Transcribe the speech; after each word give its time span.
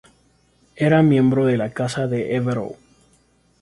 Era 0.77 1.03
miembro 1.03 1.45
de 1.45 1.57
la 1.57 1.69
Casa 1.73 2.07
de 2.07 2.33
Évreux. 2.35 2.75